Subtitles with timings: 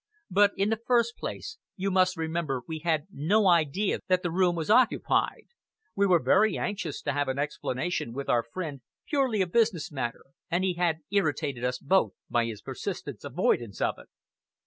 [0.31, 4.55] But, in the first place, you must remember we had no idea that the room
[4.55, 5.45] was occupied.
[5.95, 10.25] We were very anxious to have an explanation with our friend, purely a business matter,
[10.49, 14.09] and he had irritated us both by his persistent avoidance of it.